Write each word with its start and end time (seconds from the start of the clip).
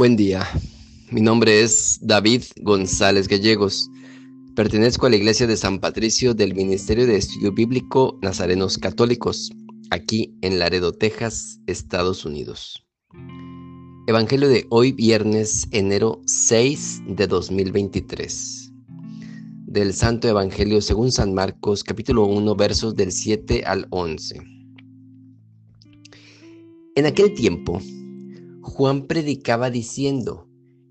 Buen 0.00 0.16
día, 0.16 0.48
mi 1.10 1.20
nombre 1.20 1.60
es 1.60 1.98
David 2.00 2.44
González 2.62 3.28
Gallegos. 3.28 3.90
Pertenezco 4.56 5.04
a 5.04 5.10
la 5.10 5.16
Iglesia 5.16 5.46
de 5.46 5.58
San 5.58 5.78
Patricio 5.78 6.32
del 6.32 6.54
Ministerio 6.54 7.06
de 7.06 7.16
Estudio 7.16 7.52
Bíblico 7.52 8.18
Nazarenos 8.22 8.78
Católicos, 8.78 9.50
aquí 9.90 10.34
en 10.40 10.58
Laredo, 10.58 10.92
Texas, 10.92 11.60
Estados 11.66 12.24
Unidos. 12.24 12.82
Evangelio 14.06 14.48
de 14.48 14.64
hoy, 14.70 14.92
viernes, 14.92 15.68
enero 15.70 16.22
6 16.24 17.02
de 17.06 17.26
2023. 17.26 18.72
Del 19.66 19.92
Santo 19.92 20.28
Evangelio 20.28 20.80
según 20.80 21.12
San 21.12 21.34
Marcos, 21.34 21.84
capítulo 21.84 22.24
1, 22.24 22.56
versos 22.56 22.96
del 22.96 23.12
7 23.12 23.64
al 23.66 23.86
11. 23.90 24.40
En 26.94 27.04
aquel 27.04 27.34
tiempo, 27.34 27.82
Juan 28.62 29.06
predicaba 29.06 29.70
diciendo, 29.70 30.46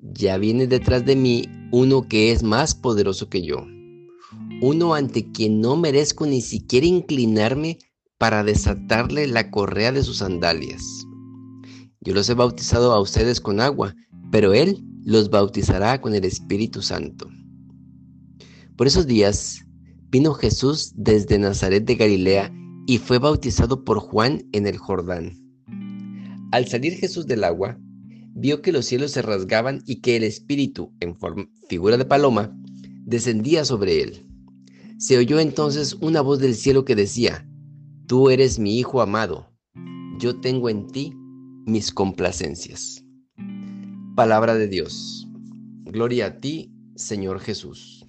ya 0.00 0.36
viene 0.36 0.66
detrás 0.66 1.04
de 1.04 1.14
mí 1.14 1.44
uno 1.70 2.08
que 2.08 2.32
es 2.32 2.42
más 2.42 2.74
poderoso 2.74 3.28
que 3.28 3.42
yo, 3.42 3.64
uno 4.60 4.94
ante 4.94 5.30
quien 5.30 5.60
no 5.60 5.76
merezco 5.76 6.26
ni 6.26 6.40
siquiera 6.40 6.86
inclinarme 6.86 7.78
para 8.18 8.42
desatarle 8.42 9.26
la 9.26 9.50
correa 9.50 9.92
de 9.92 10.02
sus 10.02 10.18
sandalias. 10.18 10.82
Yo 12.00 12.14
los 12.14 12.28
he 12.28 12.34
bautizado 12.34 12.92
a 12.92 13.00
ustedes 13.00 13.40
con 13.40 13.60
agua, 13.60 13.94
pero 14.30 14.52
Él 14.52 14.84
los 15.04 15.30
bautizará 15.30 16.00
con 16.00 16.14
el 16.14 16.24
Espíritu 16.24 16.82
Santo. 16.82 17.28
Por 18.76 18.86
esos 18.86 19.06
días 19.06 19.64
vino 20.10 20.34
Jesús 20.34 20.92
desde 20.96 21.38
Nazaret 21.38 21.84
de 21.84 21.94
Galilea 21.94 22.52
y 22.86 22.98
fue 22.98 23.18
bautizado 23.18 23.84
por 23.84 24.00
Juan 24.00 24.48
en 24.52 24.66
el 24.66 24.78
Jordán. 24.78 25.41
Al 26.52 26.68
salir 26.68 26.92
Jesús 26.98 27.26
del 27.26 27.44
agua, 27.44 27.78
vio 28.34 28.60
que 28.60 28.72
los 28.72 28.84
cielos 28.84 29.10
se 29.12 29.22
rasgaban 29.22 29.82
y 29.86 30.02
que 30.02 30.16
el 30.16 30.22
Espíritu, 30.22 30.92
en 31.00 31.16
figura 31.66 31.96
de 31.96 32.04
paloma, 32.04 32.54
descendía 33.06 33.64
sobre 33.64 34.02
él. 34.02 34.26
Se 34.98 35.16
oyó 35.16 35.40
entonces 35.40 35.96
una 36.02 36.20
voz 36.20 36.40
del 36.40 36.54
cielo 36.54 36.84
que 36.84 36.94
decía, 36.94 37.48
Tú 38.06 38.28
eres 38.28 38.58
mi 38.58 38.78
Hijo 38.78 39.00
amado, 39.00 39.48
yo 40.18 40.40
tengo 40.40 40.68
en 40.68 40.86
ti 40.88 41.14
mis 41.64 41.90
complacencias. 41.90 43.02
Palabra 44.14 44.54
de 44.54 44.68
Dios. 44.68 45.26
Gloria 45.84 46.26
a 46.26 46.36
ti, 46.38 46.70
Señor 46.96 47.40
Jesús. 47.40 48.01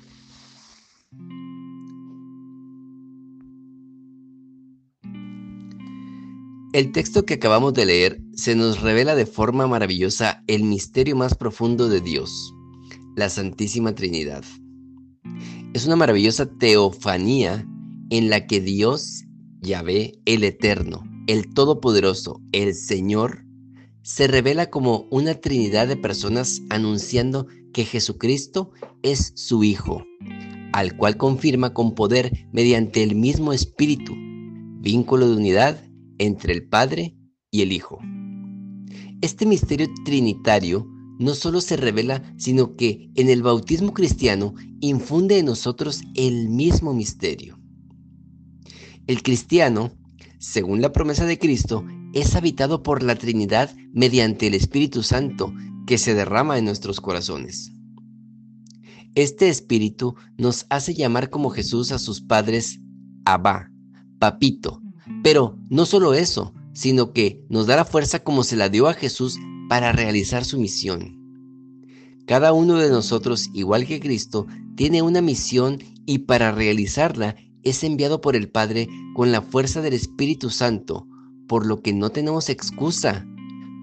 El 6.74 6.92
texto 6.92 7.24
que 7.24 7.36
acabamos 7.36 7.76
de 7.76 7.86
leer 7.86 8.20
se 8.34 8.56
nos 8.56 8.82
revela 8.82 9.14
de 9.14 9.28
forma 9.28 9.68
maravillosa 9.68 10.44
el 10.48 10.64
misterio 10.64 11.16
más 11.16 11.36
profundo 11.36 11.88
de 11.88 12.02
Dios, 12.02 12.52
la 13.16 13.30
Santísima 13.30 13.94
Trinidad. 13.94 14.44
Es 15.76 15.86
una 15.86 15.96
maravillosa 15.96 16.48
teofanía 16.48 17.64
en 18.10 18.32
la 18.32 18.48
que 18.48 18.60
Dios, 18.60 19.24
Yahvé, 19.62 20.14
el 20.26 20.44
Eterno, 20.44 21.04
el 21.28 21.54
Todopoderoso, 21.54 22.42
el 22.54 22.74
Señor, 22.74 23.46
se 24.02 24.26
revela 24.26 24.72
como 24.72 25.06
una 25.12 25.36
Trinidad 25.36 25.88
de 25.88 25.96
personas 25.96 26.64
anunciando 26.72 27.46
que 27.72 27.86
Jesucristo 27.86 28.72
es 29.04 29.32
su 29.36 29.64
Hijo, 29.64 30.04
al 30.72 30.98
cual 30.98 31.18
confirma 31.18 31.72
con 31.72 31.94
poder 31.94 32.48
mediante 32.52 33.04
el 33.04 33.14
mismo 33.14 33.54
Espíritu, 33.54 34.16
vínculo 34.82 35.30
de 35.30 35.36
unidad 35.36 35.93
entre 36.18 36.54
el 36.54 36.68
Padre 36.68 37.16
y 37.52 37.62
el 37.62 37.72
Hijo. 37.72 38.00
Este 39.22 39.46
misterio 39.46 39.88
trinitario 40.04 40.86
no 41.20 41.34
solo 41.34 41.62
se 41.62 41.78
revela, 41.78 42.22
sino 42.38 42.76
que 42.76 43.10
en 43.16 43.30
el 43.30 43.42
bautismo 43.44 43.94
cristiano 43.94 44.54
infunde 44.82 45.40
en 45.40 45.46
nosotros 45.46 46.02
el 46.16 46.50
mismo 46.50 46.94
misterio. 46.94 47.60
El 49.08 49.24
cristiano, 49.24 49.92
según 50.40 50.82
la 50.82 50.92
promesa 50.92 51.26
de 51.26 51.40
Cristo, 51.40 51.86
es 52.14 52.36
habitado 52.36 52.84
por 52.84 53.02
la 53.04 53.16
Trinidad 53.16 53.74
mediante 53.94 54.48
el 54.48 54.54
Espíritu 54.54 55.04
Santo 55.04 55.54
que 55.88 55.98
se 55.98 56.14
derrama 56.14 56.58
en 56.58 56.66
nuestros 56.66 57.02
corazones. 57.02 57.72
Este 59.16 59.50
Espíritu 59.50 60.16
nos 60.38 60.66
hace 60.70 60.94
llamar 60.94 61.30
como 61.30 61.50
Jesús 61.50 61.92
a 61.92 62.00
sus 62.00 62.22
padres 62.22 62.80
Abba, 63.26 63.72
Papito, 64.20 64.83
pero 65.24 65.58
no 65.70 65.86
solo 65.86 66.14
eso, 66.14 66.54
sino 66.74 67.14
que 67.14 67.44
nos 67.50 67.68
da 67.68 67.76
la 67.76 67.86
fuerza 67.86 68.20
como 68.20 68.44
se 68.44 68.56
la 68.56 68.70
dio 68.70 68.88
a 68.88 68.94
Jesús 68.94 69.38
para 69.70 69.92
realizar 69.92 70.46
su 70.46 70.60
misión. 70.60 71.20
Cada 72.26 72.54
uno 72.54 72.78
de 72.78 72.90
nosotros, 72.90 73.50
igual 73.54 73.86
que 73.86 74.00
Cristo, 74.00 74.48
tiene 74.76 75.02
una 75.02 75.22
misión 75.22 75.80
y 76.06 76.20
para 76.20 76.52
realizarla 76.52 77.36
es 77.64 77.84
enviado 77.84 78.22
por 78.22 78.36
el 78.36 78.50
Padre 78.50 78.88
con 79.16 79.32
la 79.32 79.42
fuerza 79.42 79.82
del 79.82 79.94
Espíritu 79.94 80.50
Santo, 80.50 81.08
por 81.48 81.66
lo 81.66 81.82
que 81.82 81.94
no 81.94 82.10
tenemos 82.10 82.50
excusa, 82.50 83.26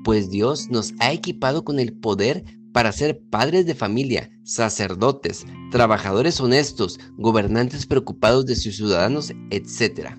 pues 0.05 0.31
Dios 0.31 0.71
nos 0.71 0.95
ha 0.99 1.13
equipado 1.13 1.65
con 1.65 1.79
el 1.79 1.93
poder 1.93 2.45
para 2.73 2.93
ser 2.93 3.21
padres 3.31 3.67
de 3.67 3.75
familia, 3.75 4.31
sacerdotes, 4.45 5.45
trabajadores 5.71 6.41
honestos, 6.41 6.99
gobernantes 7.17 7.87
preocupados 7.87 8.47
de 8.47 8.57
sus 8.57 8.77
ciudadanos, 8.77 9.33
etc. 9.51 10.17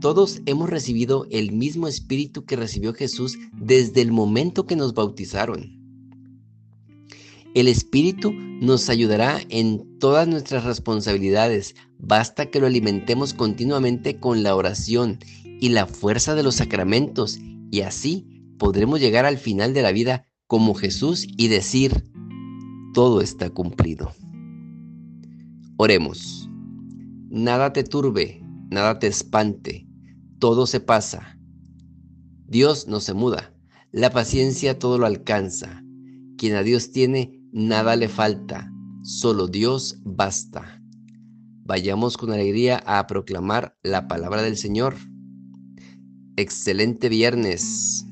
Todos 0.00 0.42
hemos 0.46 0.70
recibido 0.70 1.26
el 1.30 1.50
mismo 1.50 1.88
espíritu 1.88 2.44
que 2.44 2.54
recibió 2.54 2.94
Jesús 2.94 3.36
desde 3.52 4.00
el 4.00 4.12
momento 4.12 4.64
que 4.64 4.76
nos 4.76 4.94
bautizaron. 4.94 5.76
El 7.54 7.66
espíritu 7.66 8.32
nos 8.32 8.90
ayudará 8.90 9.40
en 9.48 9.98
todas 9.98 10.28
nuestras 10.28 10.64
responsabilidades. 10.64 11.74
Basta 11.98 12.46
que 12.46 12.60
lo 12.60 12.68
alimentemos 12.68 13.34
continuamente 13.34 14.20
con 14.20 14.44
la 14.44 14.54
oración 14.54 15.18
y 15.60 15.70
la 15.70 15.86
fuerza 15.86 16.36
de 16.36 16.44
los 16.44 16.56
sacramentos 16.56 17.40
y 17.72 17.80
así 17.80 18.44
podremos 18.56 19.00
llegar 19.00 19.24
al 19.24 19.38
final 19.38 19.74
de 19.74 19.82
la 19.82 19.90
vida 19.90 20.26
como 20.46 20.74
Jesús 20.74 21.26
y 21.36 21.48
decir, 21.48 22.04
todo 22.94 23.20
está 23.20 23.50
cumplido. 23.50 24.12
Oremos. 25.76 26.48
Nada 27.30 27.72
te 27.72 27.82
turbe, 27.82 28.40
nada 28.70 29.00
te 29.00 29.08
espante 29.08 29.87
todo 30.38 30.66
se 30.66 30.80
pasa. 30.80 31.38
Dios 32.46 32.88
no 32.88 33.00
se 33.00 33.14
muda. 33.14 33.54
La 33.92 34.10
paciencia 34.10 34.78
todo 34.78 34.98
lo 34.98 35.06
alcanza. 35.06 35.82
Quien 36.36 36.54
a 36.54 36.62
Dios 36.62 36.92
tiene, 36.92 37.42
nada 37.52 37.96
le 37.96 38.08
falta. 38.08 38.72
Solo 39.02 39.48
Dios 39.48 39.98
basta. 40.04 40.82
Vayamos 41.64 42.16
con 42.16 42.32
alegría 42.32 42.82
a 42.86 43.06
proclamar 43.06 43.76
la 43.82 44.08
palabra 44.08 44.42
del 44.42 44.56
Señor. 44.56 44.94
Excelente 46.36 47.08
viernes, 47.08 48.06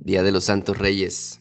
Día 0.00 0.22
de 0.22 0.32
los 0.32 0.44
Santos 0.44 0.76
Reyes. 0.76 1.40